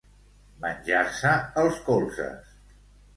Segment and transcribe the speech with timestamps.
[0.63, 1.33] Menjar-se
[1.65, 2.57] els colzes.